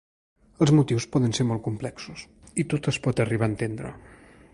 [0.65, 2.23] Els motius poden ser molt complexos
[2.63, 3.93] i tot es pot arribar a entendre.